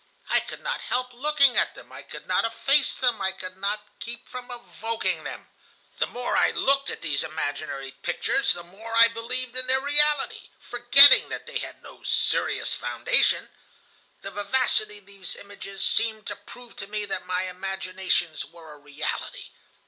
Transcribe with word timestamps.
I 0.31 0.39
could 0.39 0.61
not 0.63 0.81
help 0.81 1.13
looking 1.13 1.57
at 1.57 1.75
them, 1.75 1.91
I 1.91 2.01
could 2.01 2.25
not 2.25 2.43
efface 2.43 2.95
them, 2.95 3.21
I 3.21 3.31
could 3.31 3.55
not 3.55 3.81
keep 3.99 4.27
from 4.27 4.49
evoking 4.49 5.25
them. 5.25 5.49
"The 5.99 6.07
more 6.07 6.35
I 6.35 6.49
looked 6.49 6.89
at 6.89 7.03
these 7.03 7.23
imaginary 7.23 7.91
pictures, 7.91 8.53
the 8.53 8.63
more 8.63 8.95
I 8.95 9.09
believed 9.09 9.55
in 9.55 9.67
their 9.67 9.79
reality, 9.79 10.49
forgetting 10.59 11.29
that 11.29 11.45
they 11.45 11.59
had 11.59 11.83
no 11.83 12.01
serious 12.01 12.73
foundation. 12.73 13.49
The 14.23 14.31
vivacity 14.31 14.97
of 14.97 15.05
these 15.05 15.35
images 15.35 15.85
seemed 15.85 16.25
to 16.25 16.35
prove 16.35 16.75
to 16.77 16.87
me 16.87 17.05
that 17.05 17.27
my 17.27 17.43
imaginations 17.43 18.43
were 18.43 18.73
a 18.73 18.79
reality. 18.79 19.51